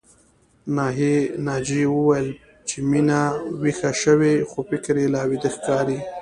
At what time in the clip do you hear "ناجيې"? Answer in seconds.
1.47-1.85